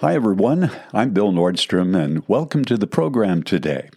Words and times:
Hi, 0.00 0.14
everyone. 0.14 0.70
I'm 0.92 1.12
Bill 1.12 1.32
Nordstrom, 1.32 1.96
and 1.96 2.22
welcome 2.28 2.66
to 2.66 2.76
the 2.76 2.86
program 2.86 3.42
today. 3.42 3.88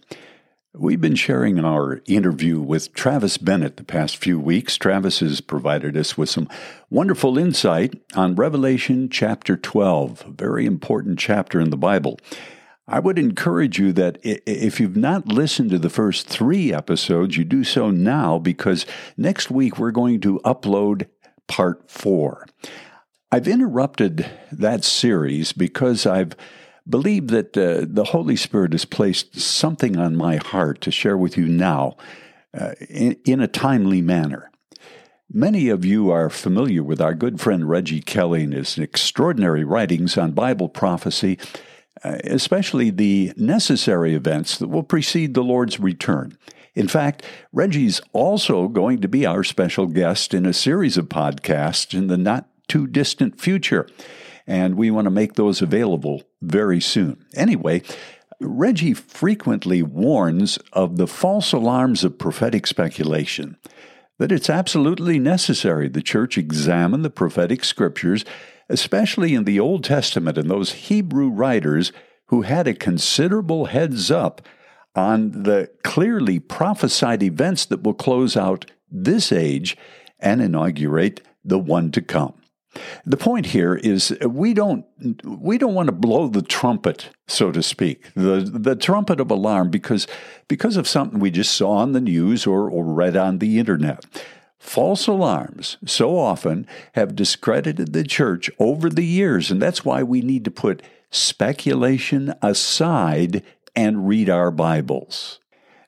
We've 0.72 0.98
been 0.98 1.14
sharing 1.14 1.62
our 1.62 2.00
interview 2.06 2.58
with 2.58 2.94
Travis 2.94 3.36
Bennett 3.36 3.76
the 3.76 3.84
past 3.84 4.16
few 4.16 4.40
weeks. 4.40 4.78
Travis 4.78 5.20
has 5.20 5.42
provided 5.42 5.98
us 5.98 6.16
with 6.16 6.30
some 6.30 6.48
wonderful 6.88 7.36
insight 7.36 8.00
on 8.14 8.34
Revelation 8.34 9.10
chapter 9.10 9.58
12, 9.58 10.24
a 10.26 10.30
very 10.30 10.64
important 10.64 11.18
chapter 11.18 11.60
in 11.60 11.68
the 11.68 11.76
Bible. 11.76 12.18
I 12.88 12.98
would 12.98 13.18
encourage 13.18 13.78
you 13.78 13.92
that 13.92 14.16
if 14.22 14.80
you've 14.80 14.96
not 14.96 15.28
listened 15.28 15.68
to 15.72 15.78
the 15.78 15.90
first 15.90 16.26
three 16.26 16.72
episodes, 16.72 17.36
you 17.36 17.44
do 17.44 17.62
so 17.62 17.90
now 17.90 18.38
because 18.38 18.86
next 19.18 19.50
week 19.50 19.78
we're 19.78 19.90
going 19.90 20.22
to 20.22 20.40
upload 20.46 21.08
part 21.46 21.90
four. 21.90 22.46
I've 23.32 23.46
interrupted 23.46 24.28
that 24.50 24.82
series 24.82 25.52
because 25.52 26.04
I've 26.04 26.34
believed 26.88 27.30
that 27.30 27.56
uh, 27.56 27.86
the 27.88 28.06
Holy 28.10 28.34
Spirit 28.34 28.72
has 28.72 28.84
placed 28.84 29.38
something 29.38 29.96
on 29.96 30.16
my 30.16 30.36
heart 30.36 30.80
to 30.80 30.90
share 30.90 31.16
with 31.16 31.36
you 31.36 31.46
now 31.46 31.96
uh, 32.58 32.72
in, 32.88 33.16
in, 33.24 33.40
a 33.40 33.46
timely 33.46 34.02
manner. 34.02 34.50
Many 35.32 35.68
of 35.68 35.84
you 35.84 36.10
are 36.10 36.28
familiar 36.28 36.82
with 36.82 37.00
our 37.00 37.14
good 37.14 37.40
friend 37.40 37.68
Reggie 37.68 38.00
Kelly 38.00 38.42
and 38.42 38.52
his 38.52 38.76
extraordinary 38.76 39.62
writings 39.62 40.18
on 40.18 40.32
Bible 40.32 40.68
prophecy, 40.68 41.38
uh, 42.02 42.16
especially 42.24 42.90
the 42.90 43.32
necessary 43.36 44.16
events 44.16 44.58
that 44.58 44.66
will 44.66 44.82
precede 44.82 45.34
the 45.34 45.44
Lord's 45.44 45.78
return. 45.78 46.36
In 46.74 46.88
fact, 46.88 47.24
Reggie's 47.52 48.00
also 48.12 48.66
going 48.66 49.00
to 49.02 49.08
be 49.08 49.24
our 49.24 49.44
special 49.44 49.86
guest 49.86 50.34
in 50.34 50.46
a 50.46 50.52
series 50.52 50.96
of 50.96 51.08
podcasts 51.08 51.96
in 51.96 52.08
the 52.08 52.18
not 52.18 52.48
too 52.70 52.86
distant 52.86 53.40
future. 53.40 53.86
And 54.46 54.76
we 54.76 54.90
want 54.90 55.04
to 55.04 55.10
make 55.10 55.34
those 55.34 55.60
available 55.60 56.22
very 56.40 56.80
soon. 56.80 57.26
Anyway, 57.34 57.82
Reggie 58.40 58.94
frequently 58.94 59.82
warns 59.82 60.58
of 60.72 60.96
the 60.96 61.06
false 61.06 61.52
alarms 61.52 62.04
of 62.04 62.18
prophetic 62.18 62.66
speculation, 62.66 63.58
that 64.18 64.32
it's 64.32 64.48
absolutely 64.48 65.18
necessary 65.18 65.88
the 65.88 66.00
church 66.00 66.38
examine 66.38 67.02
the 67.02 67.10
prophetic 67.10 67.64
scriptures, 67.64 68.24
especially 68.70 69.34
in 69.34 69.44
the 69.44 69.60
Old 69.60 69.84
Testament 69.84 70.38
and 70.38 70.50
those 70.50 70.72
Hebrew 70.72 71.28
writers 71.28 71.92
who 72.28 72.42
had 72.42 72.66
a 72.66 72.74
considerable 72.74 73.66
heads 73.66 74.10
up 74.10 74.40
on 74.94 75.30
the 75.42 75.70
clearly 75.84 76.38
prophesied 76.38 77.22
events 77.22 77.66
that 77.66 77.82
will 77.82 77.94
close 77.94 78.36
out 78.36 78.70
this 78.90 79.32
age 79.32 79.76
and 80.18 80.40
inaugurate 80.40 81.20
the 81.44 81.58
one 81.58 81.90
to 81.92 82.00
come. 82.00 82.39
The 83.04 83.16
point 83.16 83.46
here 83.46 83.74
is 83.74 84.16
we 84.24 84.54
don't 84.54 84.84
we 85.24 85.58
don't 85.58 85.74
want 85.74 85.88
to 85.88 85.92
blow 85.92 86.28
the 86.28 86.42
trumpet, 86.42 87.10
so 87.26 87.50
to 87.50 87.62
speak, 87.62 88.12
the 88.14 88.40
the 88.40 88.76
trumpet 88.76 89.20
of 89.20 89.30
alarm 89.30 89.70
because 89.70 90.06
because 90.46 90.76
of 90.76 90.86
something 90.86 91.18
we 91.18 91.30
just 91.30 91.54
saw 91.54 91.72
on 91.72 91.92
the 91.92 92.00
news 92.00 92.46
or, 92.46 92.70
or 92.70 92.84
read 92.84 93.16
on 93.16 93.38
the 93.38 93.58
internet. 93.58 94.04
False 94.58 95.06
alarms 95.06 95.78
so 95.86 96.18
often 96.18 96.66
have 96.92 97.16
discredited 97.16 97.92
the 97.92 98.04
church 98.04 98.50
over 98.58 98.90
the 98.90 99.06
years, 99.06 99.50
and 99.50 99.60
that's 99.60 99.84
why 99.86 100.02
we 100.02 100.20
need 100.20 100.44
to 100.44 100.50
put 100.50 100.82
speculation 101.10 102.34
aside 102.42 103.42
and 103.74 104.06
read 104.06 104.28
our 104.28 104.50
Bibles. 104.50 105.40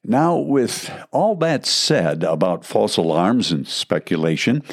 Now, 0.05 0.36
with 0.36 0.91
all 1.12 1.36
that 1.36 1.64
said 1.67 2.24
about 2.24 2.64
false 2.64 2.96
alarms 2.96 3.52
and 3.52 3.69
speculation, 3.69 4.64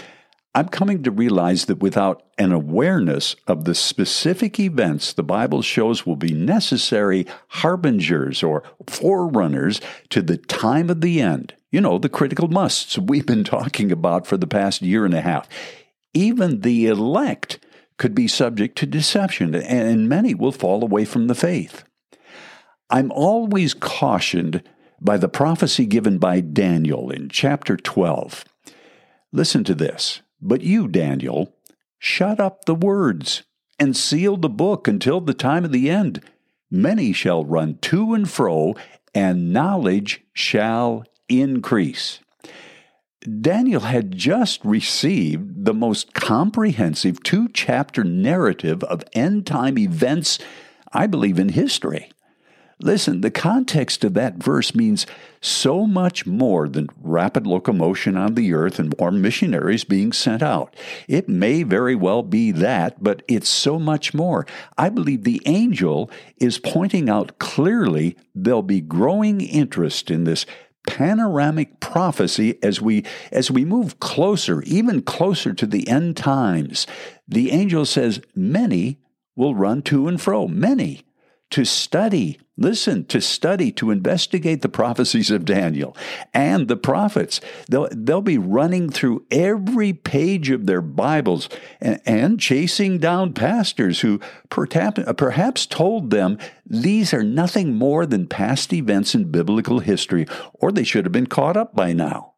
I'm 0.59 0.67
coming 0.67 1.03
to 1.03 1.11
realize 1.11 1.67
that 1.67 1.79
without 1.79 2.21
an 2.37 2.51
awareness 2.51 3.33
of 3.47 3.63
the 3.63 3.73
specific 3.73 4.59
events 4.59 5.13
the 5.13 5.23
Bible 5.23 5.61
shows 5.61 6.05
will 6.05 6.17
be 6.17 6.33
necessary 6.33 7.25
harbingers 7.47 8.43
or 8.43 8.63
forerunners 8.85 9.79
to 10.09 10.21
the 10.21 10.35
time 10.35 10.89
of 10.89 10.99
the 10.99 11.21
end, 11.21 11.53
you 11.71 11.79
know, 11.79 11.97
the 11.97 12.09
critical 12.09 12.49
musts 12.49 12.97
we've 12.97 13.25
been 13.25 13.45
talking 13.45 13.89
about 13.89 14.27
for 14.27 14.35
the 14.35 14.47
past 14.47 14.81
year 14.81 15.05
and 15.05 15.13
a 15.13 15.21
half, 15.21 15.47
even 16.13 16.59
the 16.59 16.87
elect 16.87 17.65
could 17.97 18.13
be 18.13 18.27
subject 18.27 18.77
to 18.79 18.85
deception, 18.85 19.55
and 19.55 20.09
many 20.09 20.33
will 20.33 20.51
fall 20.51 20.83
away 20.83 21.05
from 21.05 21.27
the 21.27 21.35
faith. 21.35 21.85
I'm 22.89 23.13
always 23.13 23.73
cautioned 23.73 24.61
by 24.99 25.15
the 25.15 25.29
prophecy 25.29 25.85
given 25.85 26.17
by 26.17 26.41
Daniel 26.41 27.11
in 27.11 27.29
chapter 27.29 27.77
12. 27.77 28.43
Listen 29.31 29.63
to 29.63 29.73
this. 29.73 30.19
But 30.41 30.61
you, 30.61 30.87
Daniel, 30.87 31.53
shut 31.97 32.39
up 32.39 32.65
the 32.65 32.75
words 32.75 33.43
and 33.77 33.95
seal 33.95 34.37
the 34.37 34.49
book 34.49 34.87
until 34.87 35.21
the 35.21 35.33
time 35.33 35.65
of 35.65 35.71
the 35.71 35.89
end. 35.89 36.21
Many 36.71 37.13
shall 37.13 37.43
run 37.43 37.77
to 37.81 38.13
and 38.13 38.29
fro, 38.29 38.75
and 39.13 39.51
knowledge 39.51 40.21
shall 40.33 41.03
increase. 41.27 42.19
Daniel 43.41 43.81
had 43.81 44.13
just 44.15 44.63
received 44.63 45.65
the 45.65 45.73
most 45.73 46.13
comprehensive 46.13 47.21
two 47.23 47.49
chapter 47.49 48.03
narrative 48.03 48.83
of 48.83 49.03
end 49.13 49.45
time 49.45 49.77
events, 49.77 50.39
I 50.93 51.07
believe, 51.07 51.37
in 51.37 51.49
history. 51.49 52.11
Listen, 52.81 53.19
the 53.19 53.31
context 53.31 54.05
of 54.05 54.13
that 54.13 54.35
verse 54.35 54.73
means 54.73 55.05
so 55.41 55.85
much 55.85 56.25
more 56.25 56.69
than 56.69 56.87
rapid 57.01 57.45
locomotion 57.45 58.15
on 58.15 58.35
the 58.35 58.53
earth 58.53 58.79
and 58.79 58.95
more 58.97 59.11
missionaries 59.11 59.83
being 59.83 60.13
sent 60.13 60.41
out. 60.41 60.73
It 61.05 61.27
may 61.27 61.63
very 61.63 61.93
well 61.93 62.23
be 62.23 62.51
that, 62.51 63.03
but 63.03 63.21
it's 63.27 63.49
so 63.49 63.79
much 63.79 64.13
more. 64.13 64.47
I 64.77 64.87
believe 64.87 65.25
the 65.25 65.41
angel 65.45 66.09
is 66.37 66.57
pointing 66.57 67.09
out 67.09 67.37
clearly 67.37 68.15
there'll 68.33 68.63
be 68.63 68.79
growing 68.79 69.41
interest 69.41 70.09
in 70.09 70.23
this 70.23 70.45
panoramic 70.87 71.81
prophecy 71.81 72.57
as 72.63 72.81
we 72.81 73.03
as 73.31 73.51
we 73.51 73.65
move 73.65 73.99
closer 73.99 74.61
even 74.63 75.01
closer 75.01 75.53
to 75.53 75.67
the 75.67 75.87
end 75.87 76.15
times 76.15 76.87
the 77.27 77.51
angel 77.51 77.85
says 77.85 78.21
many 78.33 78.97
will 79.35 79.53
run 79.53 79.81
to 79.81 80.07
and 80.07 80.19
fro 80.19 80.47
many 80.47 81.03
to 81.51 81.65
study, 81.65 82.39
listen, 82.57 83.05
to 83.05 83.19
study, 83.19 83.71
to 83.71 83.89
investigate 83.89 84.61
the 84.61 84.69
prophecies 84.69 85.31
of 85.31 85.45
Daniel 85.45 85.97
and 86.33 86.67
the 86.67 86.77
prophets. 86.77 87.41
They'll, 87.67 87.87
they'll 87.91 88.21
be 88.21 88.37
running 88.37 88.89
through 88.89 89.25
every 89.31 89.93
page 89.93 90.51
of 90.51 90.67
their 90.67 90.81
Bibles 90.81 91.49
and, 91.81 91.99
and 92.05 92.39
chasing 92.39 92.99
down 92.99 93.33
pastors 93.33 94.01
who 94.01 94.19
perhaps, 94.49 95.01
perhaps 95.17 95.65
told 95.65 96.11
them 96.11 96.37
these 96.65 97.13
are 97.13 97.23
nothing 97.23 97.73
more 97.73 98.05
than 98.05 98.27
past 98.27 98.71
events 98.71 99.15
in 99.15 99.31
biblical 99.31 99.79
history, 99.79 100.27
or 100.53 100.71
they 100.71 100.83
should 100.83 101.05
have 101.05 101.11
been 101.11 101.27
caught 101.27 101.57
up 101.57 101.75
by 101.75 101.93
now. 101.93 102.33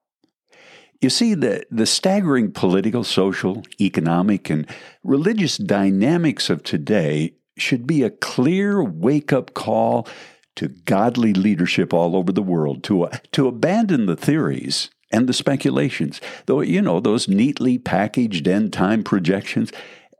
You 1.02 1.10
see, 1.10 1.34
the, 1.34 1.66
the 1.72 1.88
staggering 1.88 2.52
political, 2.52 3.04
social, 3.04 3.64
economic, 3.82 4.52
and 4.52 4.68
religious 5.04 5.58
dynamics 5.58 6.48
of 6.50 6.62
today 6.62 7.34
should 7.62 7.88
be 7.88 8.04
a 8.04 8.10
clear 8.10 8.84
wake 8.84 9.32
up 9.32 9.54
call 9.54 10.08
to 10.56 10.68
godly 10.68 11.34
leadership 11.34 11.94
all 11.94 12.16
over 12.16 12.32
the 12.32 12.42
world 12.42 12.84
to, 12.84 13.04
uh, 13.04 13.18
to 13.32 13.48
abandon 13.48 14.06
the 14.06 14.16
theories 14.16 14.90
and 15.12 15.28
the 15.28 15.34
speculations, 15.34 16.22
though, 16.46 16.62
you 16.62 16.82
know, 16.82 17.00
those 17.00 17.28
neatly 17.28 17.78
packaged 17.78 18.48
end 18.48 18.74
time 18.74 19.04
projections. 19.04 19.72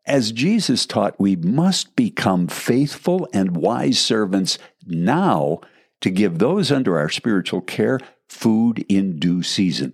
As 0.06 0.32
Jesus 0.32 0.86
taught, 0.86 1.20
we 1.20 1.36
must 1.36 1.96
become 1.96 2.48
faithful 2.48 3.28
and 3.34 3.56
wise 3.56 4.00
servants 4.00 4.58
now 4.86 5.60
to 6.02 6.10
give 6.10 6.40
those 6.40 6.72
under 6.72 6.98
our 6.98 7.10
spiritual 7.10 7.62
care 7.62 8.00
food 8.28 8.84
in 8.90 9.20
due 9.20 9.44
season. 9.44 9.94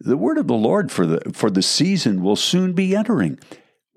The 0.00 0.16
word 0.16 0.38
of 0.38 0.48
the 0.48 0.54
Lord 0.54 0.90
for 0.90 1.06
the, 1.06 1.20
for 1.32 1.50
the 1.50 1.62
season 1.62 2.22
will 2.22 2.36
soon 2.36 2.72
be 2.72 2.96
entering. 2.96 3.38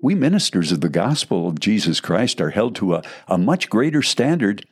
We 0.00 0.14
ministers 0.14 0.70
of 0.70 0.80
the 0.80 0.88
gospel 0.88 1.48
of 1.48 1.58
Jesus 1.58 2.00
Christ 2.00 2.40
are 2.40 2.50
held 2.50 2.76
to 2.76 2.94
a, 2.94 3.02
a 3.26 3.36
much 3.36 3.68
greater 3.68 4.00
standard, 4.00 4.64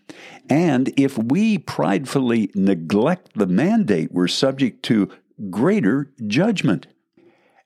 and 0.48 0.92
if 0.96 1.18
we 1.18 1.58
pridefully 1.58 2.52
neglect 2.54 3.30
the 3.34 3.48
mandate, 3.48 4.12
we're 4.12 4.28
subject 4.28 4.84
to 4.84 5.10
greater 5.50 6.12
judgment. 6.28 6.86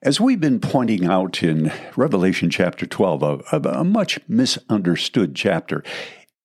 As 0.03 0.19
we've 0.19 0.41
been 0.41 0.61
pointing 0.61 1.05
out 1.05 1.43
in 1.43 1.71
Revelation 1.97 2.49
chapter 2.49 2.87
12, 2.87 3.23
a, 3.53 3.59
a, 3.69 3.85
much 3.85 4.19
misunderstood 4.27 5.35
chapter, 5.35 5.85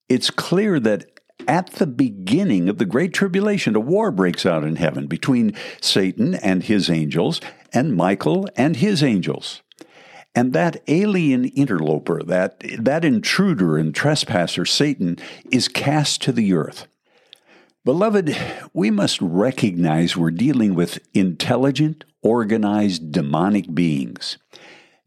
it's 0.09 0.29
clear 0.29 0.81
that 0.81 1.05
at 1.47 1.71
the 1.73 1.87
beginning 1.87 2.67
of 2.67 2.77
the 2.77 2.85
Great 2.85 3.13
Tribulation, 3.13 3.73
a 3.77 3.79
war 3.79 4.11
breaks 4.11 4.45
out 4.45 4.65
in 4.65 4.75
heaven 4.75 5.07
between 5.07 5.55
Satan 5.79 6.35
and 6.35 6.63
his 6.63 6.89
angels 6.89 7.39
and 7.71 7.95
Michael 7.95 8.49
and 8.57 8.75
his 8.75 9.01
angels. 9.01 9.61
And 10.35 10.51
that 10.51 10.83
alien 10.87 11.45
interloper, 11.45 12.21
that, 12.23 12.61
that 12.77 13.05
intruder 13.05 13.77
and 13.77 13.95
trespasser, 13.95 14.65
Satan, 14.65 15.17
is 15.49 15.69
cast 15.69 16.21
to 16.23 16.33
the 16.33 16.53
earth. 16.53 16.87
Beloved, 17.85 18.35
we 18.73 18.91
must 18.91 19.21
recognize 19.21 20.17
we're 20.17 20.31
dealing 20.31 20.75
with 20.75 20.99
intelligent, 21.13 22.03
organized, 22.21 23.11
demonic 23.11 23.73
beings. 23.73 24.37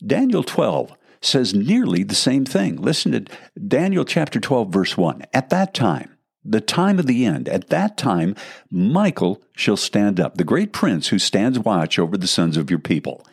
Daniel 0.05 0.45
12 0.45 0.95
says 1.21 1.53
nearly 1.53 2.05
the 2.05 2.15
same 2.15 2.45
thing. 2.45 2.77
Listen 2.77 3.13
to 3.13 3.25
Daniel 3.61 4.05
chapter 4.05 4.39
12, 4.41 4.73
verse 4.73 4.97
1. 4.97 5.25
At 5.35 5.51
that 5.51 5.75
time, 5.75 6.17
the 6.51 6.61
time 6.61 6.99
of 6.99 7.07
the 7.07 7.25
end, 7.25 7.49
at 7.49 7.69
that 7.69 7.97
time, 7.97 8.35
Michael 8.71 9.43
shall 9.55 9.77
stand 9.77 10.19
up, 10.19 10.37
the 10.37 10.45
great 10.45 10.73
prince 10.73 11.09
who 11.09 11.19
stands 11.19 11.59
watch 11.59 11.99
over 11.99 12.17
the 12.17 12.27
sons 12.27 12.57
of 12.57 12.71
your 12.71 12.79
people. 12.79 13.27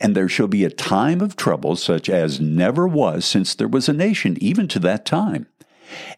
And 0.00 0.14
there 0.14 0.28
shall 0.28 0.48
be 0.48 0.64
a 0.64 0.70
time 0.70 1.20
of 1.20 1.36
trouble 1.36 1.76
such 1.76 2.08
as 2.08 2.40
never 2.40 2.86
was 2.86 3.24
since 3.24 3.54
there 3.54 3.68
was 3.68 3.88
a 3.88 3.92
nation, 3.92 4.36
even 4.40 4.68
to 4.68 4.78
that 4.80 5.04
time. 5.04 5.46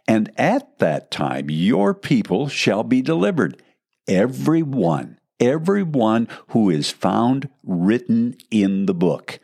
And 0.07 0.31
at 0.37 0.79
that 0.79 1.11
time, 1.11 1.49
your 1.49 1.95
people 1.95 2.49
shall 2.49 2.83
be 2.83 3.01
delivered, 3.01 3.63
every 4.07 4.63
one 4.63 5.19
everyone 5.43 6.29
who 6.49 6.71
is 6.71 6.91
found 6.91 7.49
written 7.65 8.37
in 8.53 8.87
the 8.87 8.95
book. 8.95 9.41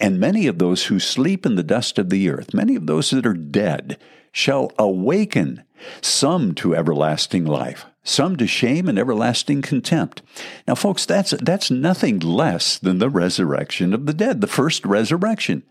And 0.00 0.18
many 0.18 0.46
of 0.46 0.58
those 0.58 0.86
who 0.86 0.98
sleep 0.98 1.44
in 1.44 1.56
the 1.56 1.62
dust 1.62 1.98
of 1.98 2.08
the 2.08 2.30
earth, 2.30 2.54
many 2.54 2.74
of 2.74 2.86
those 2.86 3.10
that 3.10 3.26
are 3.26 3.34
dead, 3.34 3.98
shall 4.32 4.72
awaken, 4.78 5.62
some 6.00 6.54
to 6.54 6.74
everlasting 6.74 7.44
life, 7.44 7.86
some 8.02 8.36
to 8.36 8.46
shame 8.46 8.88
and 8.88 8.98
everlasting 8.98 9.62
contempt. 9.62 10.22
Now, 10.66 10.74
folks, 10.74 11.06
that's, 11.06 11.32
that's 11.42 11.70
nothing 11.70 12.18
less 12.18 12.78
than 12.78 12.98
the 12.98 13.10
resurrection 13.10 13.94
of 13.94 14.06
the 14.06 14.14
dead, 14.14 14.40
the 14.40 14.46
first 14.46 14.84
resurrection. 14.84 15.62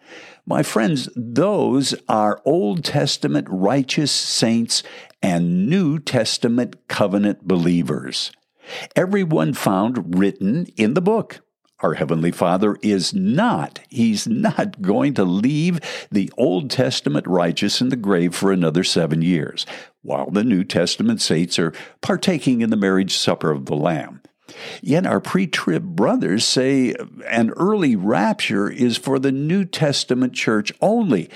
My 0.45 0.63
friends, 0.63 1.09
those 1.15 1.93
are 2.07 2.41
Old 2.45 2.83
Testament 2.83 3.47
righteous 3.49 4.11
saints 4.11 4.83
and 5.21 5.67
New 5.69 5.99
Testament 5.99 6.87
covenant 6.87 7.47
believers. 7.47 8.31
Everyone 8.95 9.53
found 9.53 10.17
written 10.17 10.67
in 10.77 10.93
the 10.93 11.01
book. 11.01 11.41
Our 11.81 11.95
Heavenly 11.95 12.31
Father 12.31 12.77
is 12.81 13.13
not, 13.13 13.79
He's 13.89 14.27
not 14.27 14.81
going 14.81 15.13
to 15.15 15.23
leave 15.23 15.79
the 16.11 16.31
Old 16.37 16.69
Testament 16.69 17.25
righteous 17.27 17.81
in 17.81 17.89
the 17.89 17.95
grave 17.95 18.35
for 18.35 18.51
another 18.51 18.83
seven 18.83 19.21
years, 19.21 19.65
while 20.01 20.29
the 20.29 20.43
New 20.43 20.63
Testament 20.63 21.21
saints 21.21 21.57
are 21.57 21.73
partaking 22.01 22.61
in 22.61 22.69
the 22.69 22.75
marriage 22.75 23.17
supper 23.17 23.51
of 23.51 23.65
the 23.65 23.75
Lamb. 23.75 24.21
Yet 24.81 25.05
our 25.05 25.19
pre 25.19 25.47
trib 25.47 25.95
brothers 25.95 26.45
say 26.45 26.93
an 27.27 27.51
early 27.51 27.95
rapture 27.95 28.69
is 28.69 28.97
for 28.97 29.19
the 29.19 29.31
New 29.31 29.65
Testament 29.65 30.33
church 30.33 30.71
only. 30.81 31.29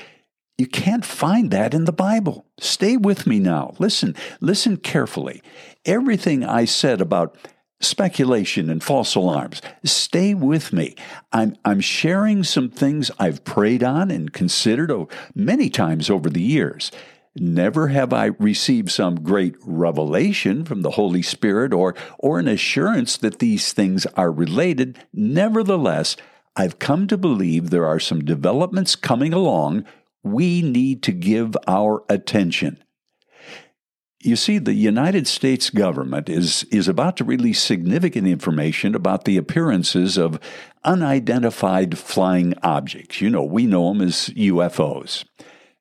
You 0.57 0.67
can't 0.67 1.03
find 1.03 1.51
that 1.51 1.73
in 1.73 1.85
the 1.85 1.91
Bible. 1.91 2.45
Stay 2.59 2.95
with 2.95 3.27
me 3.27 3.39
now. 3.39 3.73
Listen, 3.77 4.15
listen 4.39 4.77
carefully. 4.77 5.41
Everything 5.85 6.45
I 6.45 6.65
said 6.65 7.01
about 7.01 7.37
speculation 7.79 8.69
and 8.69 8.83
false 8.83 9.15
alarms, 9.15 9.61
stay 9.83 10.33
with 10.33 10.73
me. 10.73 10.95
I'm, 11.31 11.55
I'm 11.65 11.81
sharing 11.81 12.43
some 12.43 12.69
things 12.69 13.11
I've 13.19 13.43
prayed 13.43 13.83
on 13.83 14.11
and 14.11 14.33
considered 14.33 14.91
many 15.33 15.69
times 15.69 16.09
over 16.09 16.29
the 16.29 16.41
years. 16.41 16.91
Never 17.37 17.89
have 17.89 18.13
I 18.13 18.27
received 18.39 18.91
some 18.91 19.21
great 19.21 19.55
revelation 19.65 20.63
from 20.63 20.83
the 20.83 20.91
Holy 20.91 21.21
Spirit 21.21 21.73
or, 21.73 21.93
or 22.17 22.39
an 22.39 22.47
assurance 22.47 23.17
that 23.17 23.39
these 23.39 23.73
things 23.73 24.05
are 24.15 24.31
related. 24.31 24.97
Nevertheless, 25.13 26.15
I've 26.55 26.79
come 26.79 27.07
to 27.07 27.17
believe 27.17 27.69
there 27.69 27.85
are 27.85 27.99
some 27.99 28.23
developments 28.23 28.95
coming 28.95 29.33
along 29.33 29.85
we 30.23 30.61
need 30.61 31.03
to 31.03 31.11
give 31.11 31.55
our 31.67 32.03
attention. 32.09 32.81
You 34.25 34.35
see, 34.35 34.57
the 34.57 34.73
United 34.73 35.27
States 35.27 35.69
government 35.69 36.29
is, 36.29 36.63
is 36.71 36.87
about 36.87 37.15
to 37.17 37.23
release 37.23 37.61
significant 37.61 38.25
information 38.25 38.95
about 38.95 39.25
the 39.25 39.37
appearances 39.37 40.17
of 40.17 40.39
unidentified 40.83 41.95
flying 41.99 42.55
objects. 42.63 43.21
You 43.21 43.29
know, 43.29 43.43
we 43.43 43.67
know 43.67 43.93
them 43.93 44.01
as 44.01 44.29
UFOs. 44.29 45.25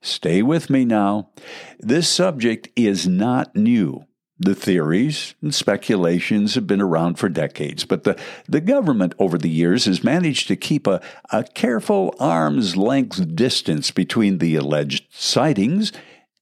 Stay 0.02 0.42
with 0.42 0.68
me 0.68 0.84
now. 0.84 1.30
This 1.78 2.06
subject 2.06 2.68
is 2.76 3.08
not 3.08 3.56
new. 3.56 4.04
The 4.38 4.54
theories 4.54 5.34
and 5.40 5.54
speculations 5.54 6.54
have 6.54 6.66
been 6.66 6.82
around 6.82 7.14
for 7.18 7.30
decades, 7.30 7.86
but 7.86 8.04
the, 8.04 8.20
the 8.46 8.60
government 8.60 9.14
over 9.18 9.38
the 9.38 9.48
years 9.48 9.86
has 9.86 10.04
managed 10.04 10.48
to 10.48 10.56
keep 10.56 10.86
a, 10.86 11.00
a 11.30 11.44
careful 11.44 12.14
arm's 12.20 12.76
length 12.76 13.34
distance 13.34 13.90
between 13.90 14.36
the 14.36 14.56
alleged 14.56 15.06
sightings 15.10 15.92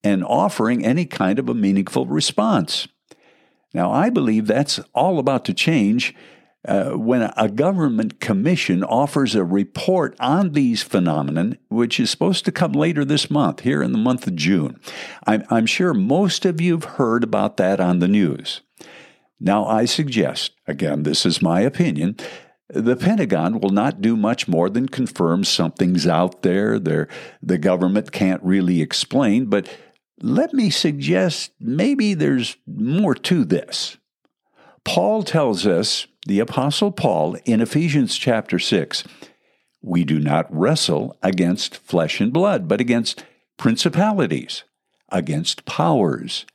and 0.05 0.25
offering 0.25 0.85
any 0.85 1.07
kind 1.07 1.39
of 1.39 1.49
a 1.49 1.55
meaningful 1.55 2.07
response. 2.07 2.89
Now, 3.75 3.91
I 3.91 4.11
believe 4.11 4.47
that's 4.47 4.81
all 4.95 5.19
about 5.19 5.45
to 5.47 5.55
change 5.55 6.15
uh, 6.67 6.91
when 6.91 7.23
a 7.37 7.49
government 7.49 8.21
commission 8.21 8.85
offers 8.85 9.35
a 9.35 9.45
report 9.45 10.15
on 10.21 10.53
these 10.53 10.83
phenomenon, 10.83 11.59
which 11.69 11.99
is 11.99 12.11
supposed 12.11 12.45
to 12.45 12.53
come 12.53 12.73
later 12.73 13.05
this 13.05 13.31
month, 13.31 13.61
here 13.61 13.83
in 13.83 13.93
the 13.93 13.99
month 13.99 14.27
of 14.27 14.37
June. 14.37 14.79
I'm, 15.27 15.43
I'm 15.51 15.67
sure 15.67 15.95
most 15.95 16.45
of 16.45 16.61
you 16.61 16.75
have 16.75 16.85
heard 16.85 17.25
about 17.25 17.57
that 17.57 17.81
on 17.81 17.99
the 17.99 18.09
news. 18.09 18.61
Now, 19.41 19.67
I 19.67 19.87
suggest, 19.87 20.53
again, 20.69 21.03
this 21.03 21.27
is 21.27 21.43
my 21.43 21.63
opinion, 21.63 22.17
the 22.69 22.97
Pentagon 22.97 23.59
will 23.59 23.71
not 23.71 24.01
do 24.01 24.17
much 24.17 24.47
more 24.47 24.71
than 24.71 24.89
confirm 24.89 25.43
something's 25.45 26.07
out 26.07 26.43
there. 26.43 26.79
There, 26.79 27.09
the 27.43 27.59
government 27.59 28.13
can't 28.13 28.43
really 28.43 28.81
explain, 28.81 29.47
but 29.47 29.69
let 30.21 30.53
me 30.53 30.71
suggest 30.71 31.53
maybe 31.61 32.15
there's 32.15 32.57
more 32.67 33.15
to 33.15 33.45
this. 33.45 33.97
Paul 34.85 35.23
tells 35.23 35.67
us 35.67 36.07
the 36.27 36.41
Apostle 36.41 36.93
Paul 36.93 37.37
in 37.45 37.61
Ephesians 37.61 38.17
chapter 38.17 38.59
6 38.59 39.05
we 39.83 40.05
do 40.05 40.21
not 40.21 40.47
wrestle 40.55 41.17
against 41.23 41.77
flesh 41.77 42.21
and 42.21 42.33
blood, 42.33 42.69
but 42.69 42.81
against 42.81 43.25
principalities, 43.57 44.63
against 45.11 45.65
powers, 45.65 46.47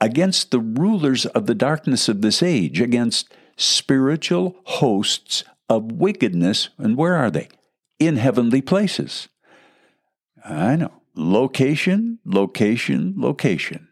against 0.00 0.50
the 0.50 0.60
rulers 0.60 1.26
of 1.26 1.46
the 1.46 1.54
darkness 1.54 2.08
of 2.08 2.22
this 2.22 2.42
age, 2.42 2.80
against 2.80 3.32
spiritual 3.56 4.56
hosts 4.64 5.42
of 5.68 5.92
wickedness. 5.92 6.70
And 6.78 6.96
where 6.96 7.16
are 7.16 7.30
they? 7.30 7.48
In 7.98 8.16
heavenly 8.16 8.62
places. 8.62 9.28
I 10.44 10.76
know. 10.76 10.99
Location, 11.14 12.18
location, 12.24 13.14
location. 13.16 13.88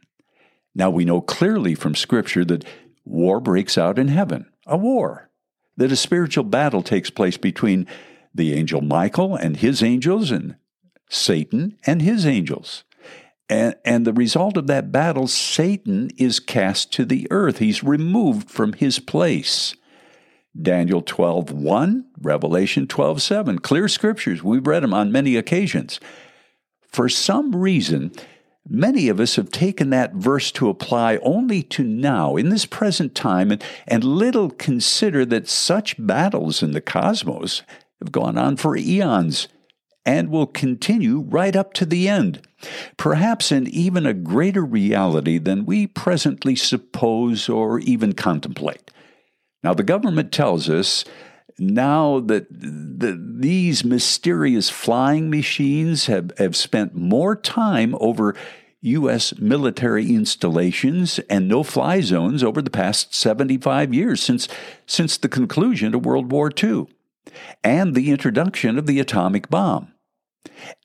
Now 0.74 0.90
we 0.90 1.04
know 1.04 1.20
clearly 1.20 1.74
from 1.74 1.94
Scripture 1.94 2.44
that 2.44 2.64
war 3.04 3.40
breaks 3.40 3.76
out 3.76 3.98
in 3.98 4.08
heaven 4.08 4.46
a 4.66 4.76
war, 4.76 5.30
that 5.76 5.92
a 5.92 5.96
spiritual 5.96 6.44
battle 6.44 6.82
takes 6.82 7.10
place 7.10 7.36
between 7.36 7.86
the 8.34 8.54
angel 8.54 8.80
Michael 8.80 9.34
and 9.34 9.56
his 9.56 9.82
angels 9.82 10.30
and 10.30 10.56
Satan 11.08 11.76
and 11.86 12.02
his 12.02 12.26
angels. 12.26 12.84
And, 13.48 13.74
and 13.84 14.06
the 14.06 14.12
result 14.12 14.56
of 14.56 14.66
that 14.66 14.92
battle, 14.92 15.26
Satan 15.26 16.10
is 16.18 16.38
cast 16.38 16.92
to 16.92 17.04
the 17.04 17.26
earth. 17.30 17.58
He's 17.58 17.82
removed 17.82 18.50
from 18.50 18.74
his 18.74 18.98
place. 18.98 19.74
Daniel 20.60 21.00
12, 21.00 21.50
1, 21.50 22.04
Revelation 22.20 22.86
12, 22.86 23.22
7. 23.22 23.58
Clear 23.60 23.88
scriptures. 23.88 24.42
We've 24.42 24.66
read 24.66 24.82
them 24.82 24.92
on 24.92 25.12
many 25.12 25.36
occasions. 25.36 25.98
For 26.88 27.08
some 27.08 27.54
reason, 27.54 28.12
Many 28.70 29.08
of 29.08 29.18
us 29.18 29.36
have 29.36 29.50
taken 29.50 29.88
that 29.90 30.12
verse 30.12 30.52
to 30.52 30.68
apply 30.68 31.16
only 31.22 31.62
to 31.64 31.82
now, 31.82 32.36
in 32.36 32.50
this 32.50 32.66
present 32.66 33.14
time, 33.14 33.50
and, 33.50 33.64
and 33.86 34.04
little 34.04 34.50
consider 34.50 35.24
that 35.24 35.48
such 35.48 35.96
battles 35.98 36.62
in 36.62 36.72
the 36.72 36.82
cosmos 36.82 37.62
have 38.00 38.12
gone 38.12 38.36
on 38.36 38.58
for 38.58 38.76
eons 38.76 39.48
and 40.04 40.28
will 40.28 40.46
continue 40.46 41.20
right 41.20 41.56
up 41.56 41.72
to 41.74 41.86
the 41.86 42.08
end, 42.08 42.46
perhaps 42.98 43.50
in 43.50 43.66
even 43.68 44.04
a 44.04 44.12
greater 44.12 44.64
reality 44.64 45.38
than 45.38 45.64
we 45.64 45.86
presently 45.86 46.54
suppose 46.54 47.48
or 47.48 47.78
even 47.80 48.12
contemplate. 48.12 48.90
Now, 49.62 49.72
the 49.72 49.82
government 49.82 50.30
tells 50.30 50.68
us 50.68 51.04
now 51.58 52.20
that 52.20 52.46
the, 52.50 53.18
these 53.20 53.84
mysterious 53.84 54.70
flying 54.70 55.30
machines 55.30 56.06
have, 56.06 56.32
have 56.38 56.56
spent 56.56 56.94
more 56.94 57.34
time 57.34 57.94
over 58.00 58.34
U.S. 58.80 59.36
military 59.38 60.14
installations 60.14 61.18
and 61.30 61.48
no 61.48 61.62
fly 61.62 62.00
zones 62.00 62.44
over 62.44 62.62
the 62.62 62.70
past 62.70 63.12
75 63.14 63.92
years 63.92 64.22
since, 64.22 64.48
since 64.86 65.16
the 65.16 65.28
conclusion 65.28 65.94
of 65.94 66.06
World 66.06 66.30
War 66.30 66.50
II 66.62 66.86
and 67.64 67.94
the 67.94 68.10
introduction 68.10 68.78
of 68.78 68.86
the 68.86 69.00
atomic 69.00 69.50
bomb. 69.50 69.92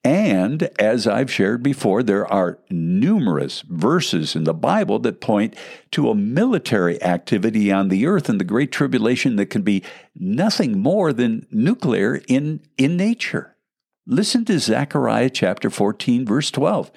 And 0.03 0.63
as 0.79 1.07
I've 1.07 1.31
shared 1.31 1.63
before, 1.63 2.03
there 2.03 2.25
are 2.25 2.59
numerous 2.69 3.61
verses 3.61 4.35
in 4.35 4.43
the 4.43 4.53
Bible 4.53 4.99
that 4.99 5.21
point 5.21 5.55
to 5.91 6.09
a 6.09 6.15
military 6.15 7.01
activity 7.01 7.71
on 7.71 7.89
the 7.89 8.05
earth 8.05 8.29
in 8.29 8.37
the 8.37 8.43
Great 8.43 8.71
Tribulation 8.71 9.35
that 9.37 9.47
can 9.47 9.61
be 9.61 9.83
nothing 10.15 10.79
more 10.79 11.13
than 11.13 11.47
nuclear 11.51 12.21
in, 12.27 12.61
in 12.77 12.97
nature. 12.97 13.55
Listen 14.05 14.43
to 14.45 14.59
Zechariah 14.59 15.29
chapter 15.29 15.69
14, 15.69 16.25
verse 16.25 16.51
12. 16.51 16.91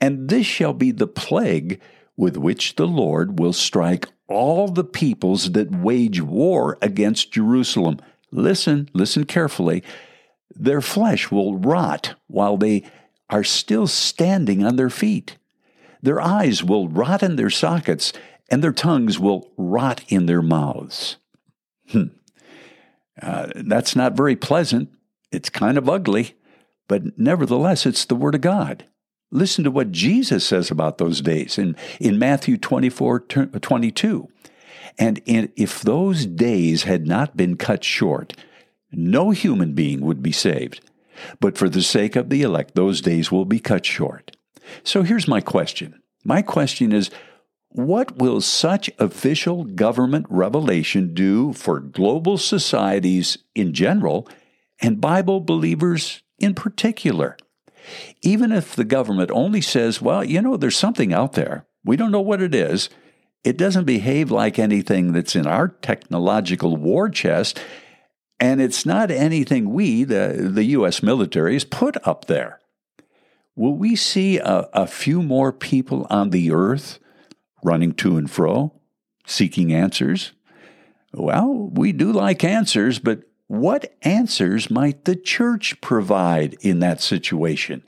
And 0.00 0.28
this 0.28 0.46
shall 0.46 0.74
be 0.74 0.90
the 0.90 1.06
plague 1.06 1.80
with 2.16 2.36
which 2.36 2.76
the 2.76 2.86
Lord 2.86 3.38
will 3.38 3.54
strike 3.54 4.06
all 4.28 4.68
the 4.68 4.84
peoples 4.84 5.52
that 5.52 5.74
wage 5.74 6.20
war 6.20 6.78
against 6.82 7.32
Jerusalem. 7.32 7.98
Listen, 8.30 8.88
listen 8.92 9.24
carefully 9.24 9.82
Their 10.54 10.80
flesh 10.80 11.30
will 11.30 11.56
rot 11.56 12.14
while 12.26 12.56
they 12.56 12.84
are 13.28 13.44
still 13.44 13.86
standing 13.86 14.64
on 14.64 14.76
their 14.76 14.90
feet. 14.90 15.36
Their 16.02 16.20
eyes 16.20 16.64
will 16.64 16.88
rot 16.88 17.22
in 17.22 17.36
their 17.36 17.50
sockets, 17.50 18.12
and 18.50 18.62
their 18.62 18.72
tongues 18.72 19.18
will 19.18 19.50
rot 19.56 20.02
in 20.08 20.26
their 20.26 20.42
mouths. 20.42 21.16
Hmm. 21.90 22.04
Uh, 23.20 23.48
that's 23.54 23.94
not 23.94 24.16
very 24.16 24.36
pleasant. 24.36 24.88
It's 25.30 25.50
kind 25.50 25.78
of 25.78 25.88
ugly, 25.88 26.34
but 26.88 27.18
nevertheless, 27.18 27.86
it's 27.86 28.04
the 28.04 28.16
Word 28.16 28.34
of 28.34 28.40
God. 28.40 28.84
Listen 29.30 29.62
to 29.64 29.70
what 29.70 29.92
Jesus 29.92 30.44
says 30.44 30.70
about 30.70 30.98
those 30.98 31.20
days 31.20 31.56
in, 31.56 31.76
in 32.00 32.18
Matthew 32.18 32.56
24 32.56 33.20
22. 33.20 34.28
And 34.98 35.22
in, 35.24 35.52
if 35.56 35.82
those 35.82 36.26
days 36.26 36.82
had 36.82 37.06
not 37.06 37.36
been 37.36 37.56
cut 37.56 37.84
short, 37.84 38.34
no 38.92 39.30
human 39.30 39.74
being 39.74 40.00
would 40.00 40.22
be 40.22 40.32
saved. 40.32 40.80
But 41.38 41.58
for 41.58 41.68
the 41.68 41.82
sake 41.82 42.16
of 42.16 42.30
the 42.30 42.42
elect, 42.42 42.74
those 42.74 43.00
days 43.00 43.30
will 43.30 43.44
be 43.44 43.60
cut 43.60 43.84
short. 43.84 44.36
So 44.84 45.02
here's 45.02 45.28
my 45.28 45.40
question. 45.40 46.00
My 46.24 46.42
question 46.42 46.92
is 46.92 47.10
what 47.72 48.16
will 48.16 48.40
such 48.40 48.90
official 48.98 49.64
government 49.64 50.26
revelation 50.28 51.14
do 51.14 51.52
for 51.52 51.78
global 51.78 52.36
societies 52.36 53.38
in 53.54 53.72
general 53.72 54.28
and 54.80 55.00
Bible 55.00 55.40
believers 55.40 56.22
in 56.38 56.54
particular? 56.54 57.36
Even 58.22 58.50
if 58.50 58.74
the 58.74 58.84
government 58.84 59.30
only 59.30 59.60
says, 59.60 60.02
well, 60.02 60.24
you 60.24 60.42
know, 60.42 60.56
there's 60.56 60.76
something 60.76 61.12
out 61.12 61.34
there, 61.34 61.64
we 61.84 61.96
don't 61.96 62.10
know 62.10 62.20
what 62.20 62.42
it 62.42 62.54
is, 62.54 62.88
it 63.44 63.56
doesn't 63.56 63.84
behave 63.84 64.30
like 64.30 64.58
anything 64.58 65.12
that's 65.12 65.36
in 65.36 65.46
our 65.46 65.68
technological 65.68 66.76
war 66.76 67.08
chest, 67.08 67.60
and 68.40 68.60
it's 68.60 68.86
not 68.86 69.10
anything 69.10 69.72
we, 69.72 70.02
the, 70.02 70.48
the 70.50 70.64
U.S. 70.64 71.02
military, 71.02 71.52
has 71.52 71.64
put 71.64 71.96
up 72.06 72.24
there. 72.24 72.58
Will 73.54 73.74
we 73.74 73.94
see 73.94 74.38
a, 74.38 74.68
a 74.72 74.86
few 74.86 75.22
more 75.22 75.52
people 75.52 76.06
on 76.08 76.30
the 76.30 76.50
earth 76.50 76.98
running 77.62 77.92
to 77.92 78.16
and 78.16 78.30
fro, 78.30 78.72
seeking 79.26 79.72
answers? 79.72 80.32
Well, 81.12 81.70
we 81.72 81.92
do 81.92 82.10
like 82.10 82.42
answers, 82.42 82.98
but 82.98 83.24
what 83.48 83.94
answers 84.02 84.70
might 84.70 85.04
the 85.04 85.16
church 85.16 85.80
provide 85.80 86.54
in 86.60 86.78
that 86.78 87.02
situation? 87.02 87.82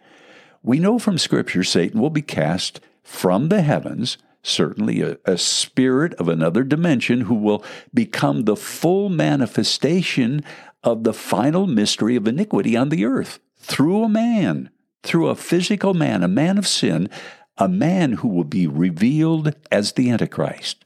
We 0.62 0.78
know 0.78 0.98
from 0.98 1.18
Scripture 1.18 1.64
Satan 1.64 2.00
will 2.00 2.10
be 2.10 2.22
cast 2.22 2.80
from 3.02 3.48
the 3.48 3.62
heavens, 3.62 4.18
certainly 4.42 5.00
a, 5.00 5.18
a, 5.24 5.38
spirit 5.38 6.14
of 6.14 6.28
another 6.28 6.64
dimension 6.64 7.22
who 7.22 7.34
will 7.34 7.64
become 7.94 8.42
the 8.42 8.56
full 8.56 9.08
manifestation 9.08 10.42
of 10.82 11.04
the 11.04 11.12
final 11.12 11.66
mystery 11.66 12.16
of 12.16 12.26
iniquity 12.26 12.76
on 12.76 12.88
the 12.88 13.04
earth 13.04 13.38
through 13.56 14.04
a 14.04 14.08
man, 14.08 14.70
through 15.02 15.28
a 15.28 15.36
physical 15.36 15.94
man, 15.94 16.22
a 16.22 16.28
man 16.28 16.58
of 16.58 16.66
sin, 16.66 17.08
a 17.56 17.68
man 17.68 18.12
who 18.14 18.28
will 18.28 18.44
be 18.44 18.66
revealed 18.66 19.54
as 19.70 19.92
the 19.92 20.10
Antichrist. 20.10 20.84